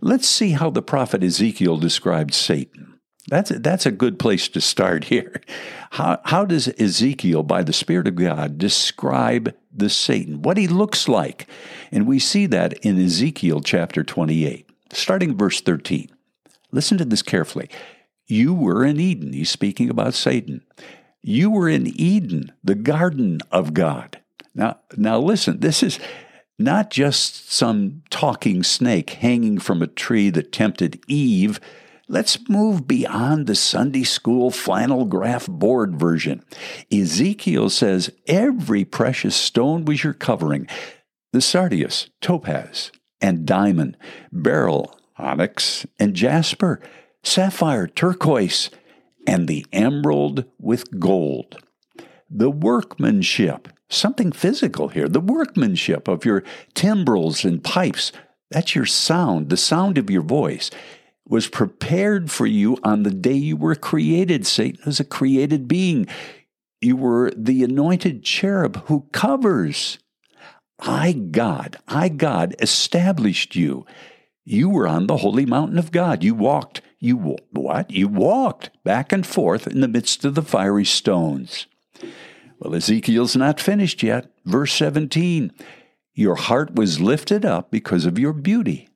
Let's 0.00 0.28
see 0.28 0.50
how 0.50 0.70
the 0.70 0.82
prophet 0.82 1.22
Ezekiel 1.22 1.78
described 1.78 2.34
Satan. 2.34 2.91
That's 3.28 3.50
a, 3.52 3.58
that's 3.58 3.86
a 3.86 3.92
good 3.92 4.18
place 4.18 4.48
to 4.48 4.60
start 4.60 5.04
here. 5.04 5.40
How, 5.92 6.20
how 6.24 6.44
does 6.44 6.68
Ezekiel, 6.80 7.42
by 7.44 7.62
the 7.62 7.72
Spirit 7.72 8.08
of 8.08 8.16
God, 8.16 8.58
describe 8.58 9.54
the 9.72 9.88
Satan, 9.88 10.42
what 10.42 10.56
he 10.56 10.66
looks 10.66 11.08
like? 11.08 11.46
And 11.92 12.06
we 12.06 12.18
see 12.18 12.46
that 12.46 12.72
in 12.84 13.00
Ezekiel 13.00 13.60
chapter 13.60 14.02
28, 14.02 14.68
starting 14.90 15.36
verse 15.36 15.60
13. 15.60 16.10
Listen 16.72 16.98
to 16.98 17.04
this 17.04 17.22
carefully. 17.22 17.68
You 18.26 18.54
were 18.54 18.84
in 18.84 18.98
Eden. 18.98 19.32
He's 19.32 19.50
speaking 19.50 19.90
about 19.90 20.14
Satan. 20.14 20.62
You 21.20 21.50
were 21.50 21.68
in 21.68 21.86
Eden, 21.86 22.52
the 22.64 22.74
garden 22.74 23.40
of 23.52 23.74
God. 23.74 24.20
Now, 24.54 24.78
now 24.96 25.18
listen, 25.18 25.60
this 25.60 25.82
is 25.82 26.00
not 26.58 26.90
just 26.90 27.52
some 27.52 28.02
talking 28.10 28.62
snake 28.62 29.10
hanging 29.10 29.58
from 29.58 29.82
a 29.82 29.86
tree 29.86 30.30
that 30.30 30.52
tempted 30.52 31.00
Eve. 31.06 31.60
Let's 32.12 32.46
move 32.46 32.86
beyond 32.86 33.46
the 33.46 33.54
Sunday 33.54 34.02
school 34.02 34.50
flannel 34.50 35.06
graph 35.06 35.46
board 35.46 35.98
version. 35.98 36.44
Ezekiel 36.92 37.70
says 37.70 38.12
every 38.26 38.84
precious 38.84 39.34
stone 39.34 39.86
was 39.86 40.04
your 40.04 40.12
covering 40.12 40.68
the 41.32 41.40
sardius, 41.40 42.10
topaz, 42.20 42.92
and 43.22 43.46
diamond, 43.46 43.96
beryl, 44.30 44.94
onyx, 45.16 45.86
and 45.98 46.12
jasper, 46.12 46.82
sapphire, 47.22 47.86
turquoise, 47.86 48.68
and 49.26 49.48
the 49.48 49.64
emerald 49.72 50.44
with 50.60 51.00
gold. 51.00 51.64
The 52.28 52.50
workmanship 52.50 53.68
something 53.88 54.32
physical 54.32 54.88
here. 54.88 55.08
The 55.08 55.18
workmanship 55.18 56.08
of 56.08 56.26
your 56.26 56.44
timbrels 56.74 57.42
and 57.42 57.64
pipes, 57.64 58.12
that's 58.50 58.74
your 58.74 58.84
sound, 58.84 59.48
the 59.48 59.56
sound 59.56 59.96
of 59.96 60.10
your 60.10 60.22
voice, 60.22 60.70
was 61.32 61.48
prepared 61.48 62.30
for 62.30 62.44
you 62.44 62.76
on 62.84 63.04
the 63.04 63.10
day 63.10 63.32
you 63.32 63.56
were 63.56 63.74
created. 63.74 64.46
Satan 64.46 64.82
was 64.84 65.00
a 65.00 65.04
created 65.04 65.66
being. 65.66 66.06
You 66.82 66.94
were 66.94 67.32
the 67.34 67.64
anointed 67.64 68.22
cherub 68.22 68.84
who 68.88 69.06
covers. 69.12 69.98
I, 70.78 71.12
God, 71.12 71.78
I, 71.88 72.10
God, 72.10 72.54
established 72.60 73.56
you. 73.56 73.86
You 74.44 74.68
were 74.68 74.86
on 74.86 75.06
the 75.06 75.16
holy 75.16 75.46
mountain 75.46 75.78
of 75.78 75.90
God. 75.90 76.22
You 76.22 76.34
walked, 76.34 76.82
you 76.98 77.38
what? 77.50 77.90
You 77.90 78.08
walked 78.08 78.68
back 78.84 79.10
and 79.10 79.26
forth 79.26 79.66
in 79.66 79.80
the 79.80 79.88
midst 79.88 80.26
of 80.26 80.34
the 80.34 80.42
fiery 80.42 80.84
stones. 80.84 81.66
Well, 82.58 82.74
Ezekiel's 82.74 83.36
not 83.36 83.58
finished 83.58 84.02
yet. 84.02 84.30
Verse 84.44 84.74
17 84.74 85.50
Your 86.12 86.34
heart 86.34 86.74
was 86.74 87.00
lifted 87.00 87.46
up 87.46 87.70
because 87.70 88.04
of 88.04 88.18
your 88.18 88.34
beauty. 88.34 88.90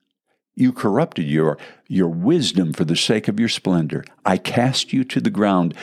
You 0.57 0.73
corrupted 0.73 1.27
your, 1.27 1.59
your 1.87 2.09
wisdom 2.09 2.73
for 2.73 2.85
the 2.85 2.97
sake 2.97 3.29
of 3.29 3.39
your 3.39 3.49
splendor. 3.49 4.05
I 4.25 4.39
cast 4.39 4.93
you 4.93 5.05
to 5.05 5.21
the 5.21 5.31
ground. 5.31 5.75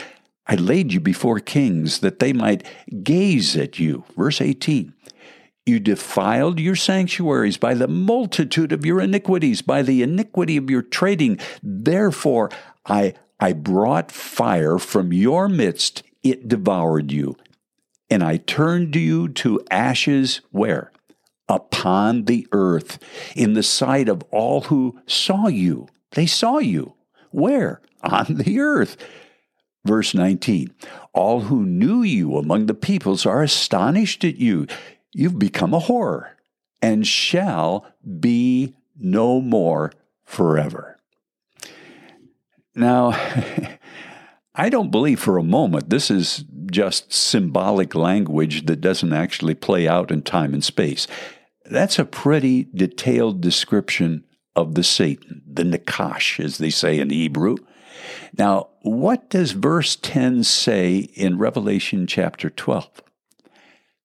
I 0.46 0.56
laid 0.56 0.92
you 0.92 1.00
before 1.00 1.40
kings 1.40 2.00
that 2.00 2.18
they 2.18 2.32
might 2.32 2.66
gaze 3.02 3.56
at 3.56 3.78
you. 3.78 4.04
Verse 4.16 4.40
18. 4.40 4.92
You 5.64 5.80
defiled 5.80 6.60
your 6.60 6.76
sanctuaries 6.76 7.56
by 7.56 7.72
the 7.72 7.88
multitude 7.88 8.72
of 8.72 8.84
your 8.84 9.00
iniquities, 9.00 9.62
by 9.62 9.80
the 9.80 10.02
iniquity 10.02 10.58
of 10.58 10.68
your 10.68 10.82
trading. 10.82 11.38
Therefore, 11.62 12.50
I, 12.84 13.14
I 13.40 13.54
brought 13.54 14.10
fire 14.10 14.78
from 14.78 15.12
your 15.12 15.48
midst, 15.48 16.02
it 16.22 16.48
devoured 16.48 17.12
you 17.12 17.36
and 18.10 18.22
I 18.22 18.36
turned 18.36 18.94
you 18.94 19.28
to 19.28 19.60
ashes 19.70 20.40
where? 20.50 20.92
Upon 21.48 22.24
the 22.24 22.46
earth, 22.52 22.98
in 23.36 23.52
the 23.52 23.62
sight 23.62 24.08
of 24.08 24.22
all 24.30 24.62
who 24.62 24.98
saw 25.06 25.48
you. 25.48 25.88
They 26.12 26.26
saw 26.26 26.58
you. 26.58 26.94
Where? 27.30 27.82
On 28.02 28.36
the 28.36 28.60
earth. 28.60 28.96
Verse 29.84 30.14
19 30.14 30.72
All 31.12 31.42
who 31.42 31.64
knew 31.64 32.02
you 32.02 32.36
among 32.36 32.66
the 32.66 32.74
peoples 32.74 33.26
are 33.26 33.42
astonished 33.42 34.24
at 34.24 34.36
you. 34.36 34.66
You've 35.12 35.38
become 35.38 35.74
a 35.74 35.78
horror 35.78 36.36
and 36.80 37.06
shall 37.06 37.86
be 38.20 38.74
no 38.96 39.40
more 39.40 39.92
forever. 40.24 40.98
Now, 42.74 43.12
I 44.54 44.68
don't 44.68 44.90
believe 44.90 45.20
for 45.20 45.38
a 45.38 45.42
moment 45.42 45.90
this 45.90 46.10
is 46.10 46.44
just 46.70 47.12
symbolic 47.12 47.94
language 47.94 48.66
that 48.66 48.80
doesn't 48.80 49.12
actually 49.12 49.54
play 49.54 49.86
out 49.86 50.10
in 50.10 50.22
time 50.22 50.54
and 50.54 50.62
space. 50.62 51.06
That's 51.64 51.98
a 51.98 52.04
pretty 52.04 52.68
detailed 52.74 53.40
description 53.40 54.24
of 54.54 54.74
the 54.74 54.84
Satan, 54.84 55.42
the 55.46 55.64
Nakash, 55.64 56.42
as 56.42 56.58
they 56.58 56.70
say 56.70 56.98
in 56.98 57.10
Hebrew. 57.10 57.56
Now, 58.36 58.68
what 58.82 59.30
does 59.30 59.52
verse 59.52 59.96
10 59.96 60.44
say 60.44 60.96
in 61.14 61.38
Revelation 61.38 62.06
chapter 62.06 62.50
12? 62.50 63.02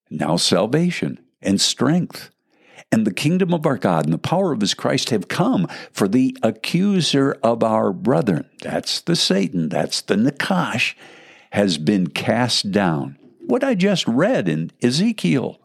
Now 0.10 0.38
salvation 0.38 1.20
and 1.42 1.60
strength 1.62 2.32
and 2.92 3.06
the 3.06 3.14
kingdom 3.14 3.54
of 3.54 3.66
our 3.66 3.78
God 3.78 4.06
and 4.06 4.14
the 4.14 4.18
power 4.18 4.52
of 4.52 4.62
his 4.62 4.74
Christ 4.74 5.12
have 5.12 5.28
come, 5.28 5.68
for 5.92 6.08
the 6.08 6.36
accuser 6.42 7.38
of 7.44 7.64
our 7.64 7.94
brethren, 7.94 8.50
that's 8.62 9.02
the 9.02 9.16
Satan, 9.16 9.70
that's 9.70 10.02
the 10.02 10.16
Nakash, 10.16 10.96
has 11.52 11.78
been 11.78 12.08
cast 12.08 12.72
down. 12.72 13.18
What 13.46 13.64
I 13.64 13.76
just 13.76 14.08
read 14.08 14.48
in 14.48 14.72
Ezekiel. 14.82 15.60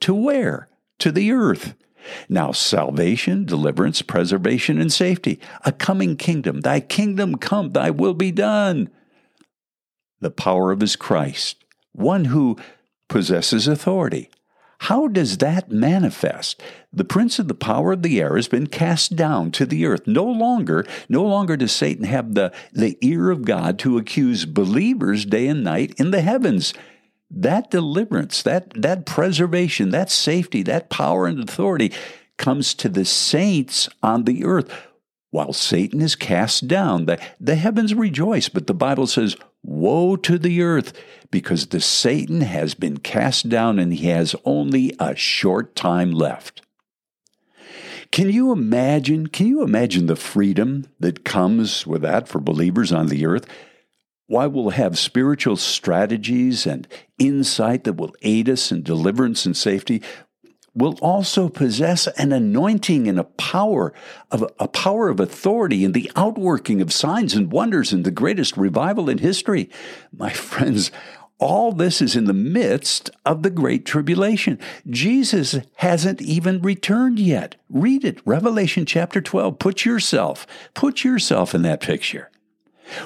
To 0.00 0.14
where? 0.14 0.68
To 1.00 1.12
the 1.12 1.32
earth. 1.32 1.74
Now, 2.28 2.52
salvation, 2.52 3.44
deliverance, 3.44 4.02
preservation, 4.02 4.80
and 4.80 4.92
safety, 4.92 5.38
a 5.64 5.72
coming 5.72 6.16
kingdom. 6.16 6.60
Thy 6.60 6.80
kingdom 6.80 7.36
come, 7.36 7.70
thy 7.70 7.90
will 7.90 8.14
be 8.14 8.32
done. 8.32 8.88
The 10.20 10.30
power 10.30 10.72
of 10.72 10.80
his 10.80 10.96
Christ, 10.96 11.64
one 11.92 12.26
who 12.26 12.56
possesses 13.08 13.68
authority, 13.68 14.30
How 14.82 15.08
does 15.08 15.38
that 15.38 15.70
manifest? 15.70 16.62
The 16.92 17.04
prince 17.04 17.38
of 17.38 17.48
the 17.48 17.54
power 17.54 17.92
of 17.92 18.02
the 18.02 18.20
air 18.20 18.36
has 18.36 18.48
been 18.48 18.68
cast 18.68 19.16
down 19.16 19.50
to 19.52 19.66
the 19.66 19.84
earth. 19.86 20.06
No 20.06 20.24
longer, 20.24 20.86
no 21.08 21.24
longer 21.24 21.56
does 21.56 21.72
Satan 21.72 22.04
have 22.04 22.34
the, 22.34 22.52
the 22.72 22.96
ear 23.00 23.30
of 23.30 23.44
God 23.44 23.78
to 23.80 23.98
accuse 23.98 24.44
believers 24.44 25.24
day 25.24 25.48
and 25.48 25.64
night 25.64 25.94
in 25.98 26.12
the 26.12 26.20
heavens. 26.20 26.74
That 27.30 27.70
deliverance, 27.70 28.42
that, 28.42 28.72
that 28.74 29.04
preservation, 29.04 29.90
that 29.90 30.10
safety, 30.10 30.62
that 30.64 30.88
power 30.88 31.26
and 31.26 31.42
authority 31.42 31.92
comes 32.38 32.74
to 32.74 32.88
the 32.88 33.04
saints 33.04 33.88
on 34.02 34.24
the 34.24 34.44
earth. 34.44 34.72
While 35.30 35.52
Satan 35.52 36.00
is 36.00 36.16
cast 36.16 36.68
down, 36.68 37.04
the, 37.04 37.20
the 37.38 37.56
heavens 37.56 37.94
rejoice, 37.94 38.48
but 38.48 38.66
the 38.66 38.74
Bible 38.74 39.06
says, 39.06 39.36
Woe 39.62 40.16
to 40.16 40.38
the 40.38 40.62
earth, 40.62 40.94
because 41.30 41.66
the 41.66 41.80
Satan 41.80 42.40
has 42.40 42.74
been 42.74 42.98
cast 42.98 43.48
down 43.50 43.78
and 43.78 43.92
he 43.92 44.06
has 44.06 44.34
only 44.46 44.94
a 44.98 45.14
short 45.14 45.76
time 45.76 46.12
left. 46.12 46.62
Can 48.10 48.30
you 48.30 48.52
imagine? 48.52 49.26
Can 49.26 49.46
you 49.46 49.62
imagine 49.62 50.06
the 50.06 50.16
freedom 50.16 50.86
that 50.98 51.24
comes 51.24 51.86
with 51.86 52.02
that 52.02 52.26
for 52.26 52.40
believers 52.40 52.90
on 52.90 53.08
the 53.08 53.26
earth? 53.26 53.46
Why 54.28 54.46
we'll 54.46 54.70
have 54.70 54.98
spiritual 54.98 55.56
strategies 55.56 56.66
and 56.66 56.86
insight 57.18 57.84
that 57.84 57.94
will 57.94 58.14
aid 58.20 58.50
us 58.50 58.70
in 58.70 58.82
deliverance 58.82 59.46
and 59.46 59.56
safety 59.56 60.02
will 60.74 60.98
also 61.00 61.48
possess 61.48 62.06
an 62.08 62.30
anointing 62.30 63.08
and 63.08 63.18
a 63.18 63.24
power 63.24 63.94
of 64.30 64.44
a 64.58 64.68
power 64.68 65.08
of 65.08 65.18
authority 65.18 65.82
and 65.82 65.94
the 65.94 66.12
outworking 66.14 66.82
of 66.82 66.92
signs 66.92 67.34
and 67.34 67.50
wonders 67.50 67.90
and 67.90 68.04
the 68.04 68.10
greatest 68.10 68.58
revival 68.58 69.08
in 69.08 69.16
history. 69.16 69.70
My 70.14 70.30
friends, 70.34 70.92
all 71.38 71.72
this 71.72 72.02
is 72.02 72.14
in 72.14 72.26
the 72.26 72.34
midst 72.34 73.08
of 73.24 73.42
the 73.42 73.50
great 73.50 73.86
tribulation. 73.86 74.58
Jesus 74.86 75.56
hasn't 75.76 76.20
even 76.20 76.60
returned 76.60 77.18
yet. 77.18 77.56
Read 77.70 78.04
it, 78.04 78.20
Revelation 78.26 78.84
chapter 78.84 79.22
12. 79.22 79.58
Put 79.58 79.86
yourself, 79.86 80.46
put 80.74 81.02
yourself 81.02 81.54
in 81.54 81.62
that 81.62 81.80
picture. 81.80 82.30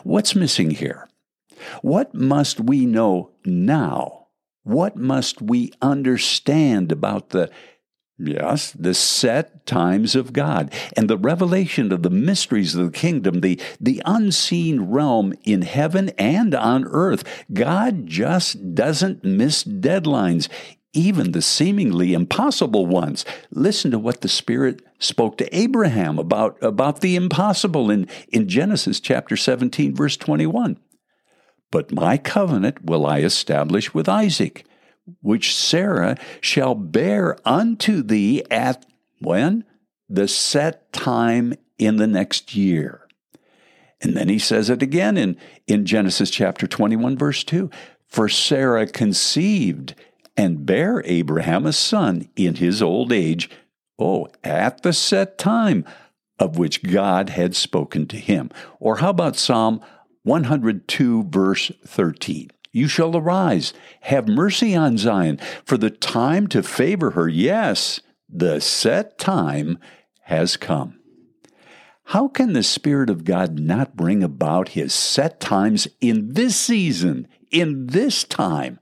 What's 0.02 0.34
missing 0.34 0.72
here? 0.72 1.08
What 1.82 2.14
must 2.14 2.60
we 2.60 2.86
know 2.86 3.30
now 3.44 4.22
what 4.64 4.96
must 4.96 5.42
we 5.42 5.72
understand 5.82 6.92
about 6.92 7.30
the 7.30 7.50
Yes, 8.18 8.70
the 8.72 8.94
set 8.94 9.66
times 9.66 10.14
of 10.14 10.32
God 10.32 10.72
and 10.96 11.10
the 11.10 11.16
revelation 11.16 11.90
of 11.90 12.04
the 12.04 12.10
mysteries 12.10 12.74
of 12.76 12.92
the 12.92 12.96
kingdom, 12.96 13.40
the, 13.40 13.60
the 13.80 14.00
unseen 14.04 14.82
realm 14.82 15.34
in 15.42 15.62
heaven 15.62 16.10
and 16.10 16.54
on 16.54 16.84
earth. 16.84 17.24
God 17.52 18.06
just 18.06 18.76
doesn't 18.76 19.24
miss 19.24 19.64
deadlines, 19.64 20.48
even 20.92 21.32
the 21.32 21.42
seemingly 21.42 22.12
impossible 22.12 22.86
ones. 22.86 23.24
Listen 23.50 23.90
to 23.90 23.98
what 23.98 24.20
the 24.20 24.28
Spirit 24.28 24.82
spoke 25.00 25.36
to 25.38 25.56
Abraham 25.56 26.18
about, 26.18 26.62
about 26.62 27.00
the 27.00 27.16
impossible 27.16 27.90
in, 27.90 28.06
in 28.28 28.46
Genesis 28.46 29.00
chapter 29.00 29.36
17, 29.36 29.96
verse 29.96 30.16
21. 30.16 30.78
But 31.72 31.90
my 31.90 32.18
covenant 32.18 32.84
will 32.84 33.04
I 33.04 33.20
establish 33.20 33.92
with 33.92 34.08
Isaac, 34.08 34.64
which 35.22 35.56
Sarah 35.56 36.16
shall 36.40 36.76
bear 36.76 37.36
unto 37.44 38.02
thee 38.02 38.44
at 38.48 38.86
when? 39.18 39.64
The 40.08 40.28
set 40.28 40.92
time 40.92 41.54
in 41.78 41.96
the 41.96 42.06
next 42.06 42.54
year. 42.54 43.08
And 44.02 44.16
then 44.16 44.28
he 44.28 44.38
says 44.38 44.68
it 44.68 44.82
again 44.82 45.16
in, 45.16 45.36
in 45.66 45.86
Genesis 45.86 46.30
chapter 46.30 46.66
21, 46.66 47.16
verse 47.16 47.42
2 47.42 47.70
For 48.06 48.28
Sarah 48.28 48.86
conceived 48.86 49.94
and 50.36 50.66
bare 50.66 51.02
Abraham 51.06 51.64
a 51.66 51.72
son 51.72 52.28
in 52.36 52.56
his 52.56 52.82
old 52.82 53.12
age, 53.12 53.48
oh, 53.98 54.28
at 54.44 54.82
the 54.82 54.92
set 54.92 55.38
time 55.38 55.86
of 56.38 56.58
which 56.58 56.82
God 56.82 57.30
had 57.30 57.56
spoken 57.56 58.06
to 58.08 58.16
him. 58.16 58.50
Or 58.78 58.96
how 58.96 59.10
about 59.10 59.36
Psalm 59.36 59.80
102, 60.24 61.24
verse 61.24 61.72
13. 61.86 62.50
You 62.72 62.88
shall 62.88 63.16
arise, 63.16 63.72
have 64.02 64.26
mercy 64.28 64.74
on 64.74 64.96
Zion, 64.96 65.38
for 65.64 65.76
the 65.76 65.90
time 65.90 66.46
to 66.48 66.62
favor 66.62 67.10
her, 67.10 67.28
yes, 67.28 68.00
the 68.28 68.60
set 68.60 69.18
time 69.18 69.78
has 70.22 70.56
come. 70.56 70.98
How 72.06 72.28
can 72.28 72.52
the 72.52 72.62
Spirit 72.62 73.10
of 73.10 73.24
God 73.24 73.58
not 73.58 73.96
bring 73.96 74.22
about 74.22 74.70
His 74.70 74.94
set 74.94 75.38
times 75.38 75.86
in 76.00 76.32
this 76.32 76.56
season, 76.56 77.28
in 77.50 77.86
this 77.88 78.24
time? 78.24 78.78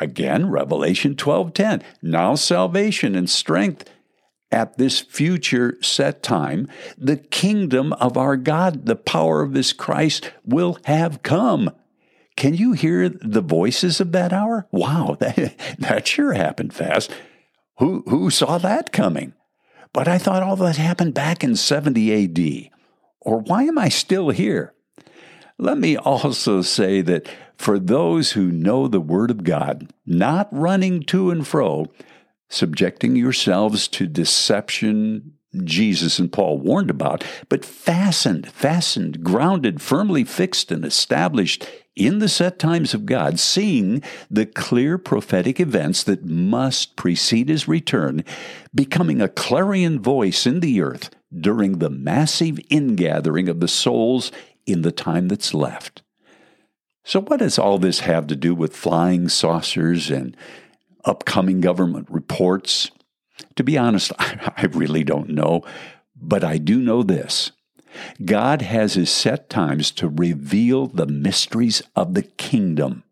Again, 0.00 0.50
Revelation 0.50 1.14
12:10. 1.14 1.82
Now 2.02 2.34
salvation 2.34 3.14
and 3.14 3.30
strength 3.30 3.88
at 4.54 4.78
this 4.78 5.00
future 5.00 5.76
set 5.82 6.22
time, 6.22 6.68
the 6.96 7.16
kingdom 7.16 7.92
of 7.94 8.16
our 8.16 8.36
God, 8.36 8.86
the 8.86 8.94
power 8.94 9.42
of 9.42 9.52
this 9.52 9.72
Christ 9.72 10.32
will 10.44 10.78
have 10.84 11.24
come. 11.24 11.72
Can 12.36 12.54
you 12.54 12.72
hear 12.72 13.08
the 13.08 13.40
voices 13.40 14.00
of 14.00 14.12
that 14.12 14.32
hour? 14.32 14.68
Wow, 14.70 15.16
that, 15.20 15.56
that 15.78 16.06
sure 16.06 16.34
happened 16.34 16.72
fast. 16.72 17.10
Who, 17.78 18.04
who 18.06 18.30
saw 18.30 18.58
that 18.58 18.92
coming? 18.92 19.34
But 19.92 20.06
I 20.06 20.18
thought 20.18 20.44
all 20.44 20.56
that 20.56 20.76
happened 20.76 21.14
back 21.14 21.42
in 21.42 21.56
70 21.56 22.24
AD. 22.24 22.70
Or 23.20 23.40
why 23.40 23.64
am 23.64 23.76
I 23.76 23.88
still 23.88 24.30
here? 24.30 24.72
Let 25.58 25.78
me 25.78 25.96
also 25.96 26.62
say 26.62 27.00
that 27.02 27.28
for 27.56 27.80
those 27.80 28.32
who 28.32 28.52
know 28.52 28.86
the 28.86 29.00
Word 29.00 29.32
of 29.32 29.42
God, 29.42 29.92
not 30.06 30.48
running 30.52 31.02
to 31.04 31.30
and 31.30 31.46
fro, 31.46 31.86
subjecting 32.54 33.16
yourselves 33.16 33.88
to 33.88 34.06
deception, 34.06 35.32
Jesus 35.62 36.18
and 36.18 36.32
Paul 36.32 36.58
warned 36.58 36.90
about, 36.90 37.24
but 37.48 37.64
fastened, 37.64 38.50
fastened, 38.50 39.22
grounded, 39.22 39.82
firmly 39.82 40.24
fixed, 40.24 40.70
and 40.70 40.84
established 40.84 41.66
in 41.96 42.18
the 42.18 42.28
set 42.28 42.58
times 42.58 42.94
of 42.94 43.06
God, 43.06 43.38
seeing 43.38 44.02
the 44.30 44.46
clear 44.46 44.98
prophetic 44.98 45.60
events 45.60 46.02
that 46.04 46.24
must 46.24 46.96
precede 46.96 47.48
his 47.48 47.68
return, 47.68 48.24
becoming 48.74 49.20
a 49.20 49.28
clarion 49.28 50.00
voice 50.00 50.46
in 50.46 50.60
the 50.60 50.80
earth 50.80 51.10
during 51.32 51.78
the 51.78 51.90
massive 51.90 52.58
ingathering 52.70 53.48
of 53.48 53.60
the 53.60 53.68
souls 53.68 54.32
in 54.66 54.82
the 54.82 54.92
time 54.92 55.28
that's 55.28 55.54
left. 55.54 56.02
So, 57.04 57.20
what 57.20 57.40
does 57.40 57.58
all 57.58 57.78
this 57.78 58.00
have 58.00 58.26
to 58.28 58.36
do 58.36 58.54
with 58.54 58.74
flying 58.74 59.28
saucers 59.28 60.10
and 60.10 60.36
upcoming 61.04 61.60
government 61.60 62.08
reports? 62.10 62.90
To 63.56 63.64
be 63.64 63.78
honest, 63.78 64.12
I 64.18 64.66
really 64.72 65.04
don't 65.04 65.30
know, 65.30 65.64
but 66.16 66.44
I 66.44 66.58
do 66.58 66.80
know 66.80 67.02
this. 67.02 67.52
God 68.24 68.62
has 68.62 68.94
his 68.94 69.10
set 69.10 69.48
times 69.48 69.90
to 69.92 70.08
reveal 70.08 70.86
the 70.86 71.06
mysteries 71.06 71.82
of 71.94 72.14
the 72.14 72.22
kingdom. 72.22 73.04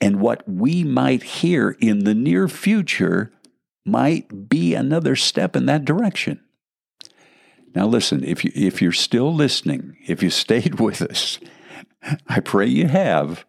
And 0.00 0.20
what 0.20 0.48
we 0.48 0.84
might 0.84 1.22
hear 1.22 1.76
in 1.80 2.04
the 2.04 2.14
near 2.14 2.48
future 2.48 3.32
might 3.84 4.48
be 4.48 4.74
another 4.74 5.16
step 5.16 5.54
in 5.54 5.66
that 5.66 5.84
direction. 5.84 6.40
Now, 7.74 7.86
listen, 7.86 8.24
if, 8.24 8.42
you, 8.44 8.50
if 8.54 8.80
you're 8.80 8.90
still 8.90 9.34
listening, 9.34 9.96
if 10.06 10.22
you 10.22 10.30
stayed 10.44 10.80
with 10.80 11.02
us, 11.02 11.38
I 12.26 12.40
pray 12.40 12.66
you 12.66 12.88
have. 12.88 13.44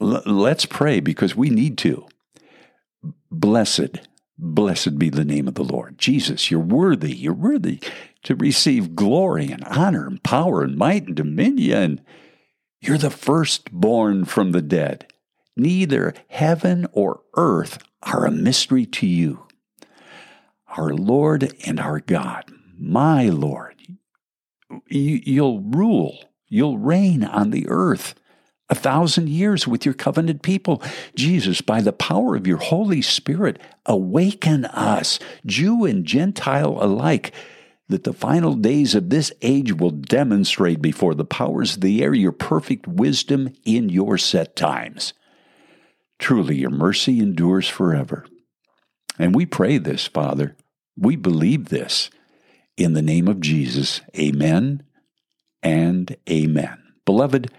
L- 0.00 0.22
let's 0.24 0.64
pray 0.64 1.00
because 1.00 1.36
we 1.36 1.50
need 1.50 1.76
to. 1.78 2.07
Blessed, 3.30 4.08
blessed 4.38 4.98
be 4.98 5.10
the 5.10 5.24
name 5.24 5.48
of 5.48 5.54
the 5.54 5.64
Lord. 5.64 5.98
Jesus, 5.98 6.50
you're 6.50 6.60
worthy. 6.60 7.14
You're 7.14 7.34
worthy 7.34 7.80
to 8.24 8.34
receive 8.34 8.96
glory 8.96 9.50
and 9.50 9.64
honor 9.64 10.06
and 10.06 10.22
power 10.22 10.62
and 10.62 10.76
might 10.76 11.06
and 11.06 11.16
dominion. 11.16 12.00
You're 12.80 12.98
the 12.98 13.10
firstborn 13.10 14.24
from 14.24 14.52
the 14.52 14.62
dead. 14.62 15.06
Neither 15.56 16.14
heaven 16.28 16.86
or 16.92 17.22
earth 17.36 17.78
are 18.02 18.24
a 18.24 18.30
mystery 18.30 18.86
to 18.86 19.06
you. 19.06 19.46
Our 20.76 20.94
Lord 20.94 21.52
and 21.66 21.80
our 21.80 22.00
God, 22.00 22.44
my 22.78 23.28
Lord, 23.28 23.74
you'll 24.88 25.60
rule, 25.60 26.24
you'll 26.48 26.78
reign 26.78 27.24
on 27.24 27.50
the 27.50 27.66
earth 27.68 28.14
a 28.70 28.74
thousand 28.74 29.28
years 29.28 29.66
with 29.66 29.84
your 29.84 29.94
covenanted 29.94 30.42
people. 30.42 30.82
Jesus, 31.14 31.60
by 31.60 31.80
the 31.80 31.92
power 31.92 32.36
of 32.36 32.46
your 32.46 32.58
Holy 32.58 33.02
Spirit, 33.02 33.58
awaken 33.86 34.64
us, 34.66 35.18
Jew 35.46 35.84
and 35.84 36.04
Gentile 36.04 36.78
alike, 36.80 37.32
that 37.88 38.04
the 38.04 38.12
final 38.12 38.54
days 38.54 38.94
of 38.94 39.08
this 39.08 39.32
age 39.40 39.72
will 39.72 39.90
demonstrate 39.90 40.82
before 40.82 41.14
the 41.14 41.24
powers 41.24 41.76
of 41.76 41.80
the 41.80 42.02
air 42.02 42.12
your 42.12 42.32
perfect 42.32 42.86
wisdom 42.86 43.54
in 43.64 43.88
your 43.88 44.18
set 44.18 44.54
times. 44.54 45.14
Truly, 46.18 46.56
your 46.56 46.70
mercy 46.70 47.20
endures 47.20 47.68
forever. 47.68 48.26
And 49.18 49.34
we 49.34 49.46
pray 49.46 49.78
this, 49.78 50.06
Father. 50.06 50.56
We 50.96 51.16
believe 51.16 51.70
this. 51.70 52.10
In 52.76 52.92
the 52.92 53.02
name 53.02 53.26
of 53.26 53.40
Jesus, 53.40 54.00
amen 54.16 54.84
and 55.62 56.16
amen. 56.30 56.78
Beloved, 57.04 57.50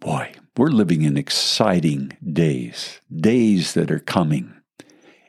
Boy, 0.00 0.32
we're 0.56 0.68
living 0.68 1.02
in 1.02 1.16
exciting 1.16 2.16
days, 2.32 3.00
days 3.14 3.74
that 3.74 3.90
are 3.90 4.00
coming. 4.00 4.52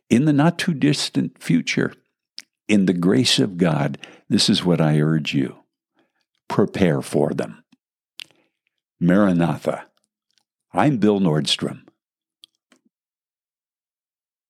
in 0.10 0.25
the 0.25 0.34
not 0.34 0.58
too 0.60 0.73
distant 0.73 1.41
future. 1.41 1.93
In 2.67 2.86
the 2.86 2.93
grace 2.93 3.39
of 3.39 3.58
God, 3.58 3.97
this 4.30 4.49
is 4.49 4.65
what 4.65 4.82
I 4.82 4.99
urge 4.99 5.34
you 5.34 5.58
prepare 6.49 7.01
for 7.01 7.34
them. 7.34 7.63
Maranatha. 8.99 9.88
I'm 10.73 10.97
Bill 10.97 11.19
Nordstrom. 11.19 11.87